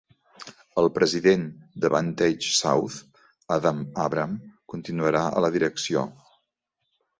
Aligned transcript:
El 0.83 0.87
president 0.95 1.43
de 1.83 1.91
VantageSouth, 1.95 2.97
Adam 3.59 3.85
Abram, 4.07 4.35
continuarà 4.77 5.25
a 5.37 5.47
la 5.49 5.55
direcció. 5.61 6.09